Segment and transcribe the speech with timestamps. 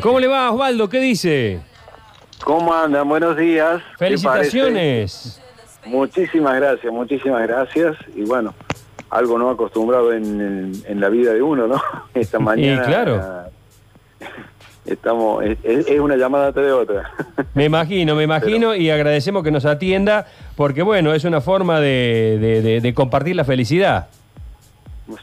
[0.00, 0.88] ¿Cómo le va, Osvaldo?
[0.88, 1.60] ¿Qué dice?
[2.44, 3.08] ¿Cómo andan?
[3.08, 3.80] Buenos días.
[3.92, 5.40] ¿Qué Felicitaciones.
[5.86, 7.96] Muchísimas gracias, muchísimas gracias.
[8.14, 8.54] Y bueno,
[9.10, 11.80] algo no acostumbrado en, en- en la vida de uno, ¿no?
[12.14, 12.82] Esta mañana.
[12.82, 13.22] claro.
[14.84, 17.10] Estamos, es, una llamada tras de otra.
[17.54, 22.38] Me imagino, me imagino y agradecemos que nos atienda porque, bueno, es una forma de,
[22.40, 24.06] de- de- de compartir la felicidad.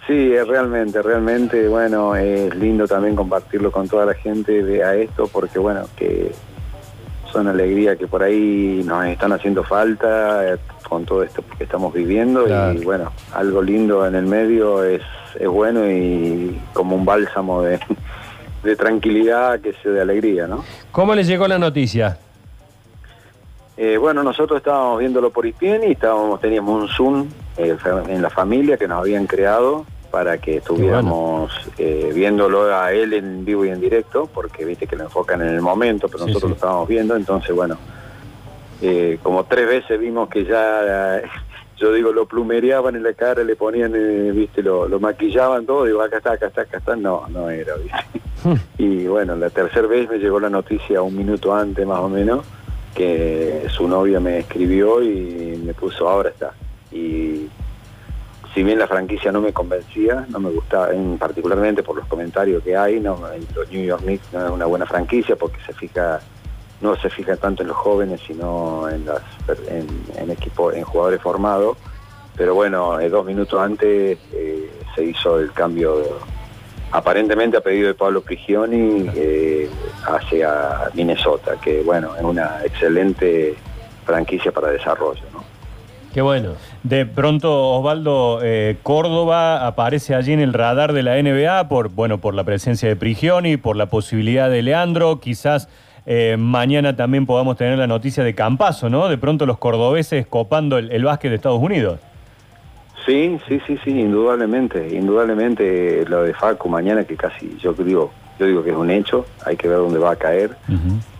[0.07, 4.95] Sí, es realmente, realmente, bueno, es lindo también compartirlo con toda la gente de a
[4.95, 6.31] esto, porque bueno, que
[7.31, 11.93] son alegrías que por ahí nos están haciendo falta eh, con todo esto que estamos
[11.93, 12.79] viviendo Claro.
[12.79, 15.01] y bueno, algo lindo en el medio es,
[15.37, 17.79] es bueno y como un bálsamo de,
[18.63, 20.63] de tranquilidad, que se de alegría, ¿no?
[20.91, 22.17] ¿Cómo le llegó la noticia?
[23.75, 27.75] Eh, bueno, nosotros estábamos viéndolo por IPN y estábamos, teníamos un Zoom eh,
[28.07, 33.43] en la familia que nos habían creado para que estuviéramos eh, viéndolo a él en
[33.45, 36.41] vivo y en directo, porque viste que lo enfocan en el momento, pero Sí, nosotros
[36.43, 36.47] sí.
[36.49, 37.77] lo estábamos viendo, entonces bueno,
[38.81, 41.19] eh, como tres veces vimos que ya,
[41.79, 45.85] yo digo, lo plumereaban en la cara, le ponían, eh, viste, lo, lo maquillaban todo,
[45.85, 48.61] digo, acá está, acá está, acá está, no, no era, viste.
[48.77, 52.45] Y bueno, la tercera vez me llegó la noticia un minuto antes más o menos
[52.93, 56.53] que su novia me escribió y me puso ahora está.
[56.93, 57.49] Y
[58.53, 62.63] si bien la franquicia no me convencía, no me gustaba, en, particularmente por los comentarios
[62.63, 63.19] que hay, los
[63.71, 66.19] New York Knicks no es una buena franquicia porque se fija
[66.81, 69.21] no se fija tanto en los jóvenes sino en las
[69.69, 71.77] en, equipo en jugadores formados.
[72.35, 76.19] Pero bueno eh, dos minutos antes eh, se hizo el cambio
[76.91, 79.67] aparentemente a pedido de Pablo Prigioni eh,
[80.05, 83.55] hacia Minnesota, que bueno, es una excelente
[84.05, 85.23] franquicia para desarrollo.
[86.13, 86.51] Qué bueno.
[86.83, 92.19] De pronto, Osvaldo, eh, Córdoba aparece allí en el radar de la NBA por, bueno,
[92.19, 95.69] por la presencia de Prigioni, por la posibilidad de Leandro, quizás
[96.05, 99.09] eh, mañana también podamos tener la noticia de Campazo, ¿no?
[99.09, 101.99] De pronto los cordobeses copando el, el básquet de Estados Unidos.
[103.07, 108.45] Sí, sí, sí, sí, indudablemente, indudablemente lo de Facu mañana que casi yo digo, yo
[108.47, 110.55] digo que es un hecho, hay que ver dónde va a caer,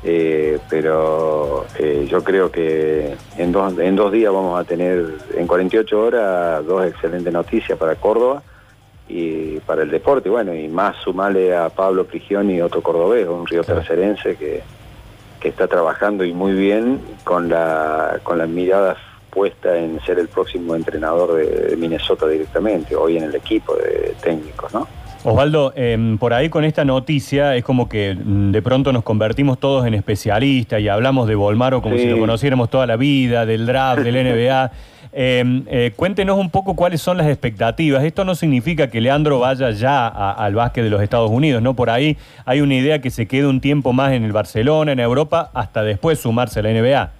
[0.03, 5.47] eh, pero eh, yo creo que en dos, en dos días vamos a tener, en
[5.47, 8.41] 48 horas, dos excelentes noticias para Córdoba
[9.07, 13.45] y para el deporte, bueno, y más sumarle a Pablo Prigioni y otro cordobés, un
[13.45, 13.81] río Claro.
[13.81, 14.63] tercerense que,
[15.40, 18.97] que está trabajando y muy bien con la, con las miradas
[19.30, 24.16] puesta en ser el próximo entrenador de, de Minnesota directamente, hoy en el equipo de
[24.22, 24.88] técnicos, ¿no?
[25.24, 29.58] Osvaldo, em, por ahí con esta noticia es como que mm, de pronto nos convertimos
[29.58, 32.04] todos en especialistas y hablamos de Volmaro como Sí.
[32.04, 34.72] si lo conociéramos toda la vida, del draft, del NBA.
[35.16, 38.04] Em, eh, cuéntenos un poco cuáles son las expectativas.
[38.04, 41.76] Esto no significa que Leandro vaya ya a- al básquet de los Estados Unidos, ¿no?
[41.76, 45.00] Por ahí hay una idea que se quede un tiempo más en el Barcelona, en
[45.00, 47.12] Europa, hasta después sumarse a la NBA.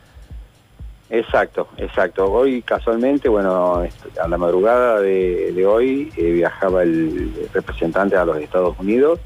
[1.14, 2.26] Exacto, exacto.
[2.32, 3.84] Hoy casualmente, bueno,
[4.20, 9.20] a la madrugada de, de hoy eh, viajaba el representante a los Estados Unidos,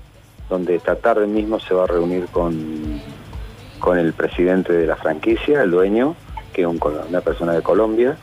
[0.49, 3.01] donde esta tarde mismo se va a reunir con,
[3.79, 6.15] con el presidente de la franquicia, el dueño,
[6.51, 6.77] que es un
[7.09, 8.17] una persona de Colombia.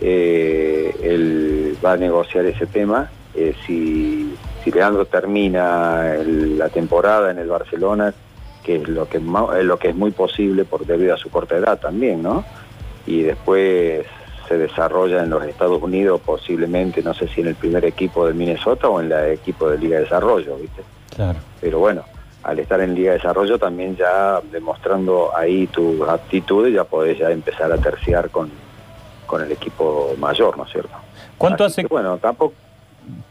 [0.00, 3.10] Eh, él va a negociar ese tema.
[3.36, 8.12] Eh, si, si Leandro termina el- la temporada en el Barcelona,
[8.64, 11.78] que es lo que, lo que es muy posible por debido a su corta edad
[11.78, 12.44] también, ¿no?
[13.06, 14.06] Y después
[14.48, 18.34] se desarrolla en los Estados Unidos posiblemente, no sé si en el primer equipo de
[18.34, 20.82] Minnesota o en el equipo de Liga de Desarrollo, ¿viste?
[21.14, 21.38] Claro.
[21.60, 22.04] Pero bueno,
[22.42, 27.30] al estar en Liga de Desarrollo también ya demostrando ahí tus aptitudes, ya podés ya
[27.30, 28.50] empezar a terciar con,
[29.26, 30.94] con el equipo mayor, ¿no es cierto?
[31.38, 31.82] ¿Cuánto Así hace?
[31.82, 32.54] que, bueno, tampoco...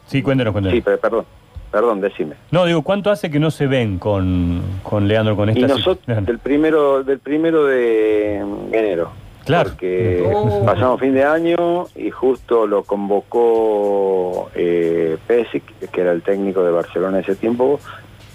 [0.08, 0.76] Sí, cuéntenos, cuéntenos.
[0.76, 1.26] Sí, pero perdón,
[1.72, 2.36] perdón, decime.
[2.52, 6.26] No, digo, ¿cuánto hace que no se ven con, con Leandro, con esta Y nosotros,
[6.26, 8.38] del primero, del primero de
[8.72, 9.12] enero.
[9.46, 9.70] Claro.
[9.72, 10.66] Porque Oh.
[10.66, 16.72] pasamos fin de año y justo lo convocó eh, Pesic, que era el técnico de
[16.72, 17.80] Barcelona en ese tiempo,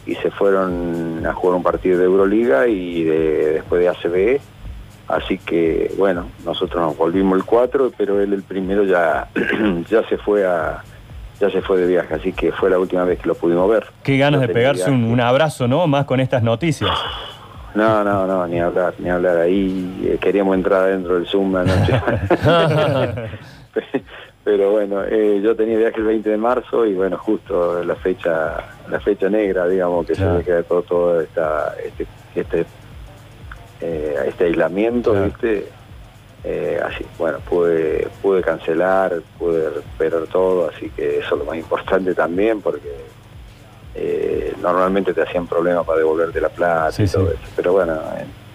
[0.06, 4.40] y se fueron a jugar un partido de Euroliga y de- después de ACB.
[5.08, 9.28] Así que, bueno, nosotros nos volvimos el 4, pero él el primero ya,
[9.90, 10.82] ya se fue a
[11.40, 13.86] ya se fue de viaje, así que fue la última vez que lo pudimos ver.
[14.02, 15.86] Qué ganas No de pegarse un abrazo, ¿no?
[15.86, 16.90] Más con estas noticias.
[17.74, 19.36] No, no, no, ni hablar, ni hablar.
[19.38, 22.00] Ahí eh, queríamos entrar dentro del Zoom anoche.
[24.44, 28.56] Pero bueno, eh, yo tenía viaje el 20 de marzo y bueno, justo la fecha
[28.88, 30.38] la fecha negra, digamos, que Claro.
[30.38, 32.64] se quedó todo, todo esta, este este
[33.82, 35.26] eh, este aislamiento, Claro.
[35.26, 35.68] ¿viste?
[36.44, 41.58] Eh, así, bueno, pude pude cancelar, pude recuperar todo, así que eso es lo más
[41.58, 42.88] importante también porque
[43.94, 47.40] eh, normalmente te hacían problemas para devolverte la plata y todo eso.
[47.56, 47.98] Pero bueno,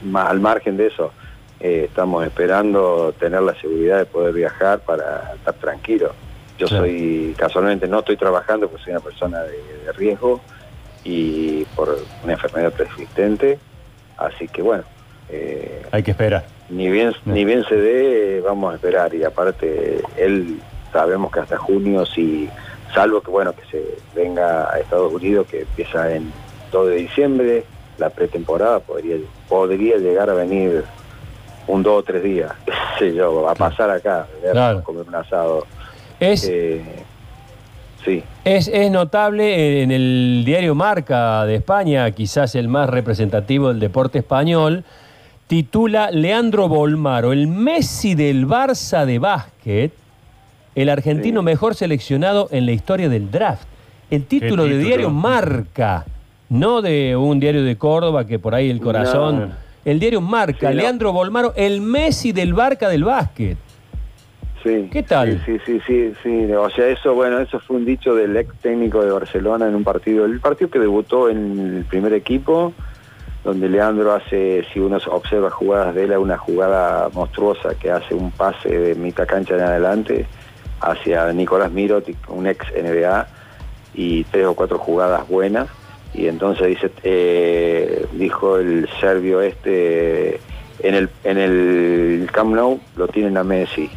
[0.03, 1.11] más, al margen de eso,
[1.59, 6.13] eh, estamos esperando tener la seguridad de poder viajar para estar tranquilo.
[6.57, 10.41] Yo soy, casualmente no estoy trabajando porque soy una persona de, riesgo
[11.03, 13.59] y por una enfermedad persistente,
[14.17, 14.83] así que bueno.
[15.29, 16.45] Eh, Hay que esperar.
[16.69, 20.59] Ni bien, ni bien se dé, vamos a esperar y aparte él
[20.91, 22.49] sabemos que hasta junio si
[22.93, 26.31] salvo que bueno que se venga a Estados Unidos que empieza en
[26.71, 27.63] 2 de diciembre
[27.97, 29.17] la pretemporada podría
[29.47, 30.83] podría llegar a venir
[31.67, 32.51] un dos o tres días
[32.99, 35.65] sé yo a pasar acá a comer un asado.
[36.19, 36.83] Es eh,
[38.03, 38.23] sí.
[38.43, 44.19] es, es notable en el diario Marca de España quizás el más representativo del deporte
[44.19, 44.83] español
[45.47, 50.02] titula Leandro Bolmaro el Messi del Barça de básquet
[50.75, 53.67] el argentino mejor seleccionado en la historia del draft.
[54.09, 56.05] El título, de diario Marca,
[56.49, 59.53] no de un diario de Córdoba que por ahí el corazón.
[59.85, 63.57] El diario Marca, Leandro Bolmaro, el Messi del Barca del básquet.
[64.63, 64.87] Sí.
[64.89, 65.41] ¿Qué tal?
[65.45, 69.03] Sí, sí, sí, sí, O sea, eso, bueno, eso fue un dicho del ex técnico
[69.03, 72.71] de Barcelona en un partido, el partido que debutó en el primer equipo,
[73.43, 78.31] donde Leandro hace, si uno observa jugadas de él, una jugada monstruosa que hace un
[78.31, 80.27] pase de mitad cancha en adelante
[80.83, 83.27] hacia Nicolás Miro, un ex NBA,
[83.93, 85.67] y tres o cuatro jugadas buenas.
[86.13, 90.39] Y entonces dice, eh, dijo el serbio este,
[90.79, 93.89] en el, en el Camp Nou lo tienen a Messi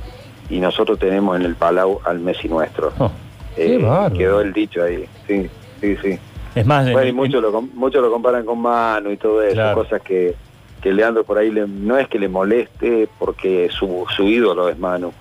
[0.48, 2.92] y nosotros tenemos en el Palau al Messi nuestro.
[2.98, 3.10] Oh,
[3.56, 3.78] eh,
[4.16, 5.48] quedó el dicho ahí, sí,
[5.80, 6.18] sí, sí.
[6.54, 10.00] Es más, bueno, y muchos lo, mucho lo comparan con Manu y todo eso, cosas
[10.00, 10.34] que,
[10.80, 15.12] que Leandro por ahí no es que le moleste porque su, su ídolo es Manu,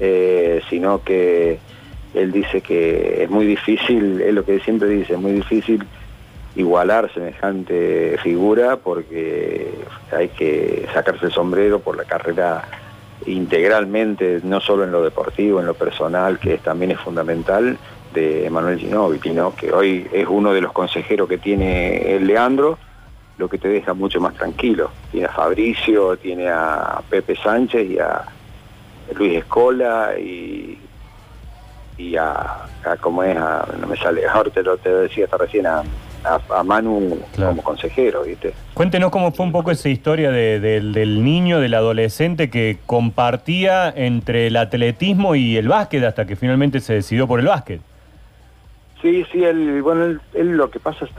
[0.00, 1.58] eh, sino que
[2.14, 5.84] él dice que es muy difícil, es lo que siempre dice, es muy difícil
[6.54, 9.68] igualar semejante figura porque
[10.10, 12.64] hay que sacarse el sombrero por la carrera
[13.26, 17.78] integralmente, no solo en lo deportivo, en lo personal, que también es fundamental,
[18.12, 19.20] de Manuel Ginóbili,
[19.56, 22.78] que hoy es uno de los consejeros que tiene el Leandro,
[23.38, 24.90] lo que te deja mucho más tranquilo.
[25.10, 28.22] Tiene a Fabricio, tiene a Pepe Sánchez y a
[29.14, 30.78] Luis Escola y,
[31.98, 32.66] y a,
[33.00, 35.82] como es, no me sale, ahora te lo te decía hasta recién, a,
[36.24, 38.54] a, Manu como consejero, ¿viste?
[38.74, 44.56] Cuéntenos cómo fue un poco esa historia del niño, del adolescente que compartía entre el
[44.56, 47.80] atletismo y el básquet hasta que finalmente se decidió por el básquet.
[49.00, 51.10] Sí, sí, él, bueno, él, lo que pasa es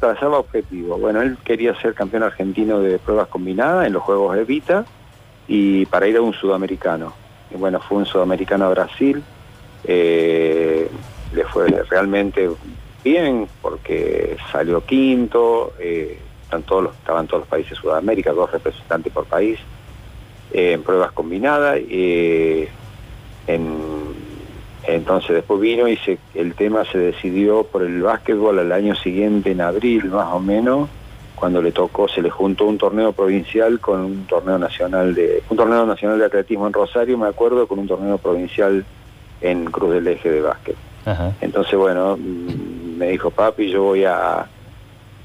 [0.00, 0.98] trazaba objetivo.
[0.98, 4.84] Bueno, él quería ser campeón argentino de pruebas combinadas en los Juegos Evita
[5.46, 7.12] y para ir a un sudamericano
[7.56, 9.22] bueno, fue un sudamericano a Brasil,
[9.84, 10.88] eh,
[11.32, 12.48] le fue realmente
[13.04, 18.50] bien porque salió quinto, eh, están todos los, estaban todos los países de Sudamérica, dos
[18.50, 19.58] representantes por país,
[20.52, 21.80] eh, en pruebas combinadas.
[24.86, 25.98] entonces después vino y
[26.34, 30.88] el tema se decidió por el básquetbol al año siguiente, en abril más o menos,
[31.38, 35.56] cuando le tocó, se le juntó un torneo provincial con un torneo nacional de, un
[35.56, 38.84] torneo nacional de atletismo en Rosario, me acuerdo, con un torneo provincial
[39.40, 40.76] en Cruz del Eje de básquet.
[41.40, 44.46] Entonces, bueno, me dijo papi, yo voy a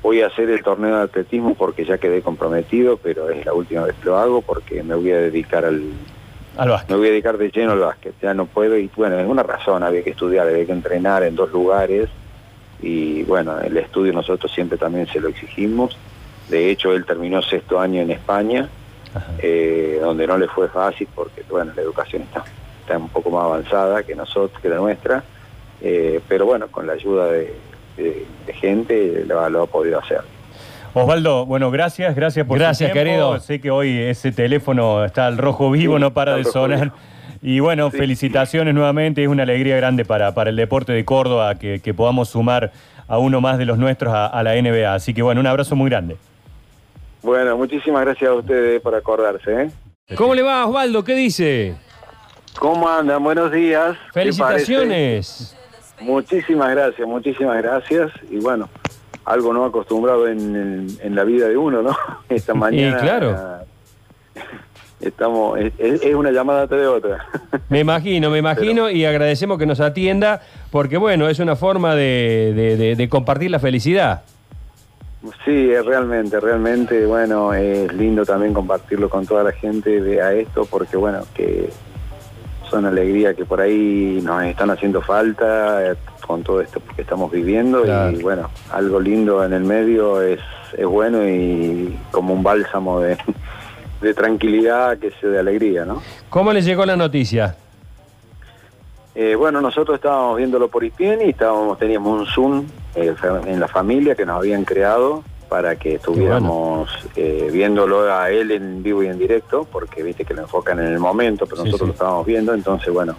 [0.01, 3.83] voy a hacer el torneo de atletismo porque ya quedé comprometido, pero es la última
[3.83, 5.81] vez que lo hago porque me voy a dedicar al,
[6.57, 6.89] al básquet.
[6.91, 9.43] Me voy a dedicar de lleno al básquet, ya no puedo y bueno, es una
[9.43, 12.09] razón, había que estudiar, había que entrenar en dos lugares
[12.83, 15.97] y bueno, el estudio nosotros siempre también se lo exigimos.
[16.49, 18.67] De hecho, él terminó sexto año en España,
[19.39, 22.43] eh, donde no le fue fácil porque bueno, la educación está,
[22.81, 25.23] está un poco más avanzada que nosotros, que la nuestra,
[25.81, 27.55] eh, pero bueno, con la ayuda de,
[28.53, 30.21] gente lo, ha podido hacer.
[30.93, 33.39] Osvaldo, bueno, gracias, gracias por Gracias, querido.
[33.39, 36.91] Sé que hoy ese teléfono está al rojo vivo, no para de sonar.
[37.45, 41.93] Y bueno, felicitaciones nuevamente, es una alegría grande para, para el deporte de Córdoba que,
[41.93, 42.71] podamos sumar
[43.05, 44.93] a uno más de los nuestros a, la NBA.
[44.93, 46.15] Así que bueno, un abrazo muy grande.
[47.21, 49.63] Bueno, muchísimas gracias a ustedes por acordarse.
[49.63, 49.69] ¿eh?
[50.15, 51.03] ¿Cómo le va Osvaldo?
[51.03, 51.75] ¿Qué dice?
[52.57, 53.21] ¿Cómo andan?
[53.21, 53.97] Buenos días.
[54.13, 55.57] Felicitaciones.
[55.99, 58.09] Muchísimas gracias, muchísimas gracias.
[58.31, 58.69] Y bueno,
[59.25, 61.97] algo no acostumbrado en, la vida de uno, ¿no?
[62.29, 62.99] Esta mañana.
[62.99, 63.62] Sí, claro
[65.05, 67.25] estamos es, una llamada de otra.
[67.69, 70.41] Me imagino, me imagino y agradecemos que nos atienda
[70.71, 74.21] porque bueno, es una forma de, compartir la felicidad.
[75.45, 80.65] Sí, realmente, realmente, bueno, es lindo también compartirlo con toda la gente de a esto
[80.69, 81.69] porque bueno, que
[82.69, 85.95] son alegría que por ahí nos están haciendo falta,
[86.25, 90.39] con todo esto que estamos viviendo y bueno, algo lindo en el medio es,
[90.77, 93.17] es bueno y como un bálsamo de,
[94.03, 96.01] de tranquilidad, que sea de alegría, ¿no?
[96.29, 97.55] ¿Cómo les llegó la noticia?
[99.15, 103.13] Eh, bueno, nosotros estábamos viéndolo por IPN y estábamos, teníamos un Zoom eh,
[103.45, 108.81] en la familia que nos habían creado para que estuviéramos eh, viéndolo a él en
[108.81, 111.93] vivo y en directo, porque viste que lo enfocan en el momento, pero nosotros lo
[111.93, 113.15] estábamos viendo, entonces bueno,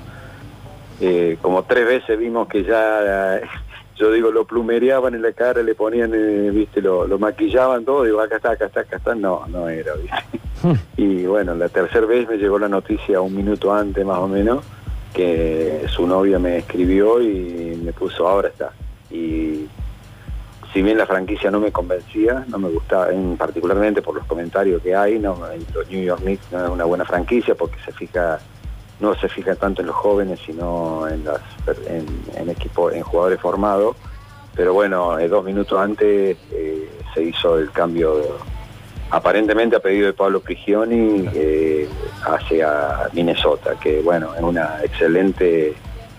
[1.40, 3.40] como tres veces vimos que ya,
[3.96, 6.10] yo digo, lo plumereaban en la cara, le ponían,
[6.52, 10.43] viste, lo, maquillaban todo, digo, acá está, acá está, acá está, no, no era, viste.
[10.96, 14.64] y bueno, la tercera vez me llegó la noticia un minuto antes más o menos,
[15.12, 18.72] que su novia me escribió y me puso ahora está.
[19.10, 19.66] Y
[20.72, 24.82] si bien la franquicia no me convencía, no me gustaba, en, particularmente por los comentarios
[24.82, 25.38] que hay, los
[25.88, 28.40] New York Knicks no es una buena franquicia porque se fija,
[28.98, 31.24] no se fija tanto en los jóvenes, sino en
[32.36, 33.96] en, equipo, en jugadores formados.
[34.56, 38.38] Pero bueno, eh, dos minutos antes eh, se hizo el cambio
[39.14, 41.88] aparentemente a pedido de Pablo Prigioni eh,
[42.24, 45.74] hacia Minnesota, que bueno, es una excelente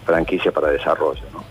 [0.06, 1.22] franquicia para desarrollo.
[1.34, 1.44] ¿no?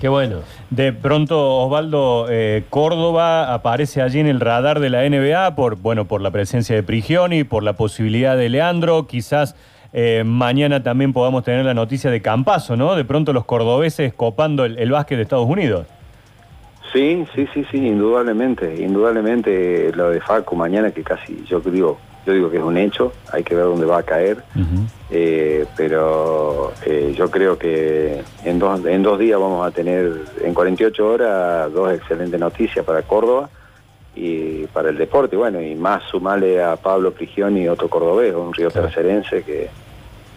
[0.00, 0.40] Qué bueno.
[0.70, 6.06] De pronto, Osvaldo, eh, Córdoba aparece allí en el radar de la NBA por, bueno,
[6.06, 9.54] por la presencia de Prigioni, por la posibilidad de Leandro, quizás
[9.92, 12.96] eh, mañana también podamos tener la noticia de Campaso, ¿no?
[12.96, 15.86] De pronto los cordobeses copando el básquet de Estados Unidos.
[16.92, 22.34] Sí, sí, sí, sí, indudablemente, indudablemente lo de Facu mañana que casi yo digo, yo
[22.34, 24.42] digo que es un hecho, hay que ver dónde va a caer,
[25.10, 30.52] eh, pero eh, yo creo que en dos, en dos días vamos a tener, en
[30.52, 33.48] 48 horas, dos excelentes noticias para Córdoba
[34.14, 38.52] y para el deporte, bueno, y más sumarle a Pablo Prigioni y otro cordobés, un
[38.52, 39.70] río tercerense que,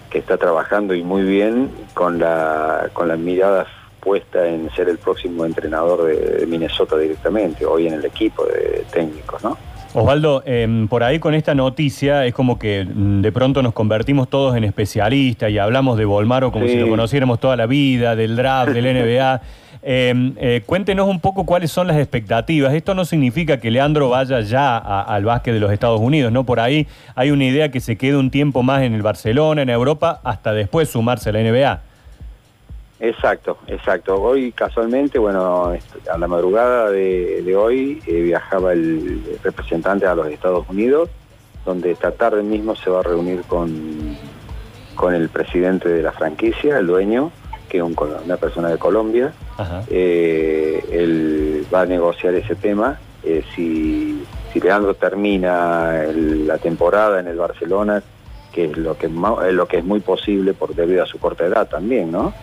[0.10, 3.68] que está trabajando y muy bien con la, con las miradas
[4.06, 9.44] puesta en ser el próximo entrenador de, Minnesota directamente, hoy en el equipo de técnicos,
[9.44, 9.58] ¿no?
[9.96, 14.30] Osvaldo, em, por ahí con esta noticia es como que mm, de pronto nos convertimos
[14.30, 18.36] todos en especialistas y hablamos de Volmaro como si lo conociéramos toda la vida, del
[18.36, 19.42] draft, del NBA.
[19.82, 22.74] Em, eh, cuéntenos un poco cuáles son las expectativas.
[22.74, 26.44] Esto no significa que Leandro vaya ya al básquet de los Estados Unidos, ¿no?
[26.44, 29.70] Por ahí hay una idea que se quede un tiempo más en el Barcelona, en
[29.70, 31.95] Europa, hasta después sumarse a la NBA.
[33.00, 34.22] Exacto, exacto.
[34.22, 35.74] Hoy casualmente, bueno,
[36.12, 41.10] a la madrugada de, hoy eh, viajaba el representante a los Estados Unidos,
[41.66, 44.18] donde esta tarde mismo se va a reunir con,
[44.96, 47.32] con el presidente de la franquicia, el dueño,
[47.68, 49.34] que es una persona de Colombia.
[49.90, 53.00] Eh, él va a negociar ese tema.
[53.24, 54.24] Eh, si,
[54.54, 58.02] si Leandro termina la temporada en el Barcelona,
[58.54, 61.68] que es lo que, lo que es muy posible por debido a su corta edad
[61.68, 62.34] también, ¿no?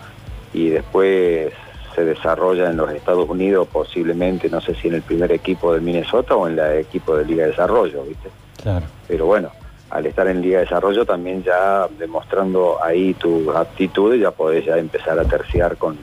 [0.53, 1.51] Y después
[1.95, 5.81] se desarrolla en los Estados Unidos posiblemente, no sé si en el primer equipo de
[5.81, 8.29] Minnesota o en el equipo de Liga de Desarrollo, ¿viste?
[8.61, 8.85] Claro.
[9.07, 9.51] Pero bueno,
[9.89, 14.77] al estar en Liga de Desarrollo también ya demostrando ahí tus aptitudes ya podés ya
[14.77, 15.97] empezar a terciar con,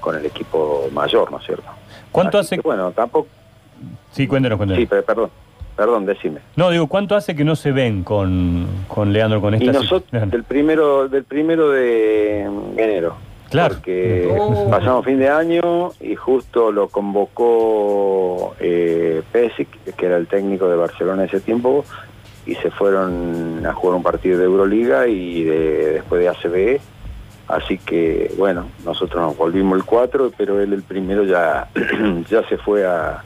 [0.00, 1.68] con el equipo mayor, ¿no es cierto?
[2.12, 2.58] ¿Cuánto hace?
[2.60, 3.28] bueno, tampoco...
[4.12, 4.80] Sí, cuéntenos, cuéntenos.
[4.80, 5.30] Sí, pero, perdón.
[5.76, 6.40] Perdón, decime.
[6.56, 10.30] No, digo, ¿cuánto hace que no se ven con, con Leandro con esta Y nosotros,
[10.30, 12.42] del primero, del primero de
[12.76, 13.16] enero.
[13.50, 13.74] Claro.
[13.74, 14.32] Porque
[14.70, 20.76] pasamos fin de año y justo lo convocó eh, Pesic, que era el técnico de
[20.76, 21.84] Barcelona en ese tiempo,
[22.46, 26.80] y se fueron a jugar un partido de Euroliga y después de ACB.
[27.48, 31.66] Así que, bueno, nosotros nos volvimos el 4, pero él el primero ya,
[32.30, 33.24] ya se fue a,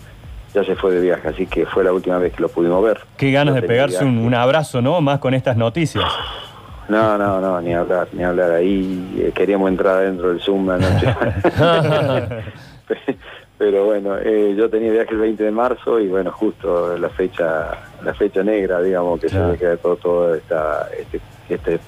[0.54, 3.00] ya se fue de viaje, así que fue la última vez que lo pudimos ver.
[3.18, 4.98] Qué ganas de pegarse un, un, abrazo, ¿no?
[5.02, 6.04] Más con estas noticias.
[6.88, 8.52] No, no, no, ni hablar, ni hablar.
[8.52, 11.14] Ahí eh, queríamos entrar dentro del Zoom la noche.
[13.58, 17.70] Pero bueno, eh, yo tenía viaje el 20 de marzo y bueno, justo la fecha
[18.02, 21.78] la fecha negra, digamos, que se me queda todo, todo esta, este este,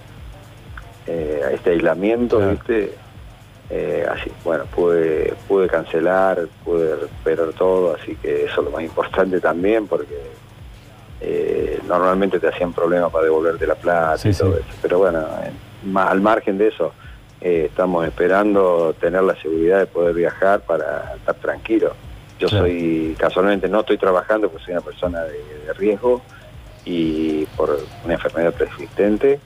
[1.07, 2.95] eh, este aislamiento, ¿viste?
[4.09, 9.41] así, bueno, pude, pude cancelar, pude recuperar todo, así que eso es lo más importante
[9.41, 10.15] también, porque
[11.21, 14.67] eh, normalmente te hacían problemas para devolverte la plata y todo eso.
[14.83, 15.25] Pero bueno,
[15.97, 16.93] al margen de eso,
[17.41, 21.95] eh, estamos esperando tener la seguridad de poder viajar para estar tranquilo.
[22.39, 26.23] Yo soy, casualmente no estoy trabajando porque soy una persona de, riesgo
[26.85, 29.41] y por una enfermedad persistente,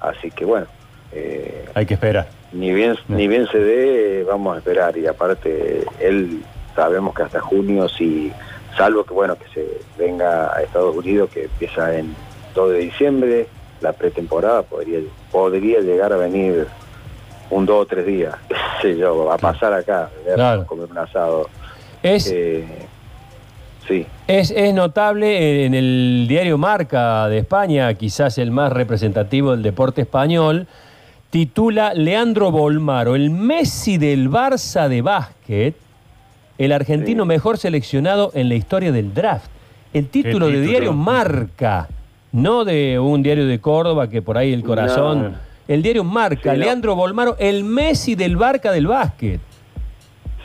[0.00, 0.66] así que bueno.
[1.12, 2.28] Eh, Hay que esperar.
[2.52, 6.42] Ni bien, ni bien se dé, vamos a esperar y aparte él
[6.76, 8.32] sabemos que hasta junio si
[8.78, 9.66] salvo que bueno que se
[9.98, 12.14] venga a Estados Unidos que empieza en
[12.54, 13.46] 2 de diciembre,
[13.80, 16.66] la pretemporada podría, podría llegar a venir
[17.50, 18.34] un dos o tres días.
[18.82, 21.48] sé yo, va a pasar acá, a comer un asado.
[22.02, 22.64] Es, eh,
[23.86, 24.06] sí.
[24.26, 30.02] Es, es notable en el diario Marca de España, quizás el más representativo del deporte
[30.02, 30.68] español,
[31.30, 35.74] titula Leandro Bolmaro, el Messi del Barça de básquet,
[36.58, 39.48] el argentino mejor seleccionado en la historia del draft.
[39.94, 41.88] El título, de diario Marca,
[42.32, 45.36] no de un diario de Córdoba que por ahí el corazón.
[45.66, 49.40] El diario Marca, Leandro Bolmaro, el Messi del Barca del básquet.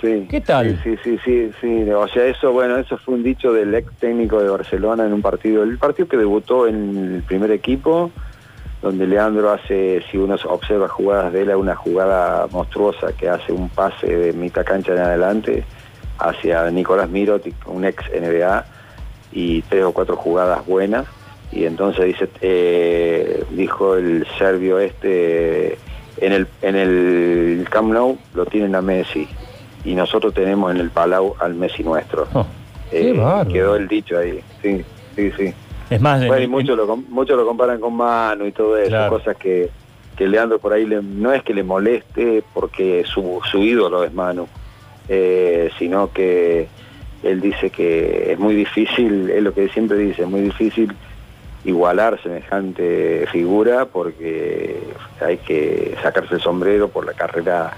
[0.02, 0.28] Sí.
[0.30, 0.82] ¿Qué tal?
[0.84, 4.42] Sí, sí, sí, sí, O sea, eso, bueno, eso fue un dicho del ex técnico
[4.42, 8.12] de Barcelona en un partido, el partido que debutó en el primer equipo,
[8.82, 13.70] donde Leandro hace, si uno observa jugadas de él, una jugada monstruosa que hace un
[13.70, 15.64] pase de mitad cancha en adelante
[16.20, 18.66] hacia Nicolás Mirotic, un ex NBA,
[19.34, 21.06] y tres o cuatro jugadas buenas.
[21.52, 25.78] Y entonces dice eh, dijo el serbio este
[26.18, 29.28] en el en el Camp Nou lo tienen a Messi
[29.86, 32.28] y nosotros tenemos en el Palau al Messi nuestro.
[32.34, 32.46] Oh,
[32.92, 33.14] eh,
[33.52, 34.42] quedó el dicho ahí.
[34.62, 34.84] Sí
[35.16, 35.54] sí sí.
[35.90, 39.38] Es más bueno, y muchos lo muchos lo comparan con Manu y todo eso cosas
[39.38, 39.70] que
[40.18, 44.48] que Leandro por ahí no es que le moleste porque su, su ídolo es Manu
[45.08, 46.68] eh, sino que
[47.24, 50.94] él dice que es muy difícil es lo que siempre dice es muy difícil
[51.66, 54.78] igualar semejante figura porque
[55.22, 57.72] hay que sacarse el sombrero por la carrera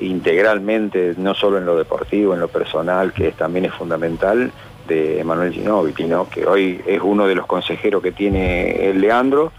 [0.00, 4.52] integralmente, no solo en lo deportivo, en lo personal, que también es fundamental,
[4.86, 5.94] de Manuel Ginóbili,
[6.30, 9.52] que hoy es uno de los consejeros que tiene el Leandro,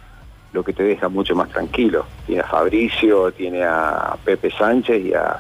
[0.54, 2.06] lo que te deja mucho más tranquilo.
[2.26, 5.40] Tiene a Fabricio, tiene a Pepe Sánchez y a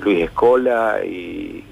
[0.00, 1.64] Luis Escola y,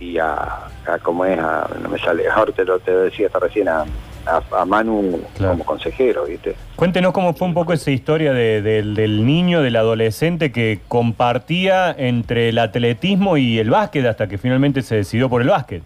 [0.00, 0.68] y a,
[1.02, 3.84] como es, no me sale, ahora te lo te decía hasta recién, a
[4.26, 6.56] a, Manu como consejero, ¿viste?
[6.74, 12.58] Cuéntenos cómo fue un poco esa historia del niño, del adolescente que compartía entre el
[12.58, 15.82] atletismo y el básquet hasta que finalmente se decidió por el básquet.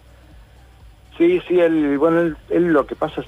[1.18, 3.26] Sí, sí, él, bueno, él, lo que pasa es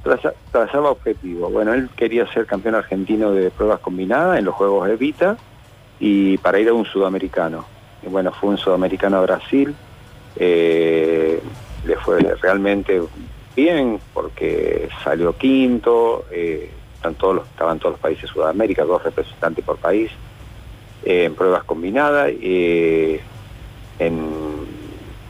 [0.51, 1.51] trazaba objetivo.
[1.51, 5.37] Bueno, él quería ser campeón argentino de pruebas combinadas en los Juegos Evita
[6.01, 7.67] y para ir a un sudamericano.
[8.09, 9.75] Bueno, fue un sudamericano a Brasil.
[10.37, 11.41] Eh,
[11.85, 13.01] le fue realmente
[13.55, 19.03] bien porque salió quinto, eh, están todos los, estaban todos los países de Sudamérica, dos
[19.03, 20.11] representantes por país,
[21.05, 22.31] eh, en pruebas combinadas.
[22.41, 23.21] Eh,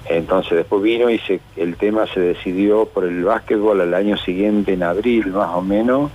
[0.08, 1.20] entonces después vino y
[1.56, 6.10] el tema se decidió por el básquetbol al año siguiente, en abril más o menos,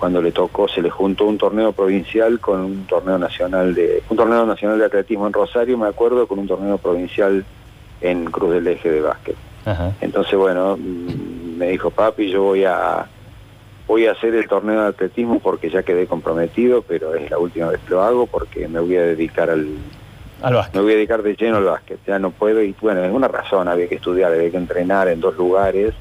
[0.00, 4.16] cuando le tocó, se le juntó un torneo provincial con un torneo nacional de, un
[4.16, 7.44] torneo nacional de atletismo en Rosario, me acuerdo, con un torneo provincial
[8.00, 9.36] en Cruz del Eje de básquet.
[10.00, 13.06] Entonces, bueno, me dijo, papi, yo voy a
[13.86, 17.66] voy a hacer el torneo de atletismo porque ya quedé comprometido, pero es la última
[17.66, 19.68] vez que lo hago porque me voy a dedicar al,
[20.40, 20.76] al básquet.
[20.76, 23.28] Me voy a dedicar de lleno al básquet, ya no puedo y bueno, es una
[23.28, 25.92] razón, había que estudiar, había que entrenar en dos lugares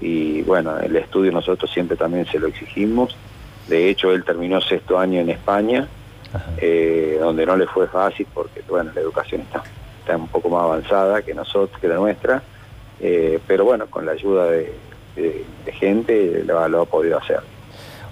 [0.00, 3.16] y bueno, el estudio nosotros siempre también se lo exigimos.
[3.68, 5.88] De hecho, él terminó sexto año en España,
[6.58, 9.62] eh, donde no le fue fácil porque bueno, la educación está,
[10.00, 12.42] está un poco más avanzada que nosotros, que la nuestra
[13.00, 14.72] eh, pero bueno, con la ayuda de,
[15.72, 17.40] gente lo, ha podido hacer.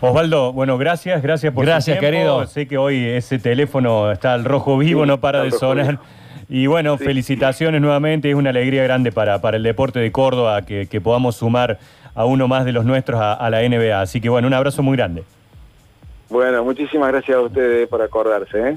[0.00, 2.46] Osvaldo, bueno, gracias, gracias por Gracias, querido.
[2.46, 5.98] Sé que hoy ese teléfono está al rojo vivo, no para de sonar.
[6.48, 11.00] Y bueno, felicitaciones nuevamente, es una alegría grande para, para el deporte de Córdoba que,
[11.02, 11.78] podamos sumar
[12.14, 14.00] a uno más de los nuestros a, la NBA.
[14.00, 15.24] Así que bueno, un abrazo muy grande.
[16.28, 18.70] Bueno, muchísimas gracias a ustedes por acordarse.
[18.70, 18.76] ¿eh?